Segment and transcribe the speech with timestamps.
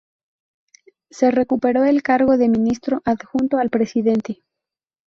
[1.11, 4.43] Se recuperó el cargo de Ministro Adjunto al Presidente.